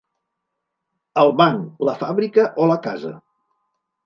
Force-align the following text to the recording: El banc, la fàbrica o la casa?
El 1.23 1.29
banc, 1.41 1.69
la 1.89 1.95
fàbrica 2.01 2.47
o 2.65 2.67
la 2.73 2.79
casa? 2.89 3.15